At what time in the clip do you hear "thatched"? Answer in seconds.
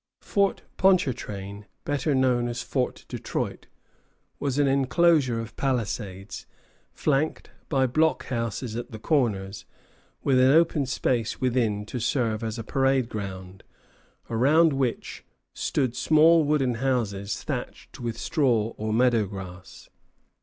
17.43-17.99